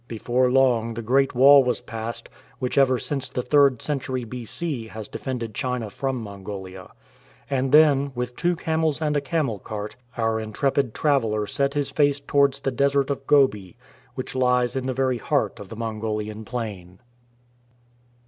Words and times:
Before 0.07 0.49
long 0.49 0.95
the 0.95 1.03
Great 1.03 1.35
Wall 1.35 1.63
was 1.63 1.79
passed, 1.79 2.27
which 2.57 2.75
ever 2.75 2.97
since 2.97 3.29
the 3.29 3.43
third 3.43 3.83
century 3.83 4.23
b.c, 4.23 4.87
has 4.87 5.07
defended 5.07 5.53
China 5.53 5.91
from 5.91 6.15
Mongolia. 6.15 6.89
And 7.51 7.71
then, 7.71 8.11
with 8.15 8.35
tv/o 8.35 8.55
camels 8.55 8.99
and 8.99 9.15
a 9.15 9.21
camel 9.21 9.59
cart, 9.59 9.95
our 10.17 10.39
intrepid 10.39 10.95
traveller 10.95 11.45
set 11.45 11.75
his 11.75 11.91
face 11.91 12.19
towards 12.19 12.61
the 12.61 12.71
Desert 12.71 13.11
of 13.11 13.27
Gobi, 13.27 13.77
which 14.15 14.33
lies 14.33 14.75
in 14.75 14.87
the 14.87 14.93
very 14.95 15.19
heart 15.19 15.59
of 15.59 15.69
the 15.69 15.75
Mongolian 15.75 16.45
plain. 16.45 16.97